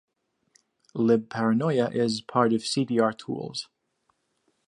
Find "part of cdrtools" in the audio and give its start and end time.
2.21-3.67